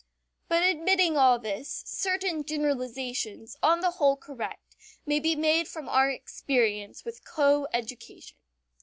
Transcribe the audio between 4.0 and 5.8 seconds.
correct, may be made